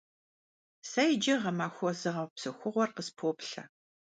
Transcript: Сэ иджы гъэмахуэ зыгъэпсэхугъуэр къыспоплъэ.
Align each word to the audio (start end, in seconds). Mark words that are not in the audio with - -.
Сэ 0.89 1.01
иджы 1.13 1.35
гъэмахуэ 1.41 1.91
зыгъэпсэхугъуэр 1.99 2.89
къыспоплъэ. 2.95 3.63